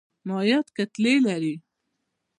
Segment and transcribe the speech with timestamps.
[0.27, 1.55] مایعات کتلې لري.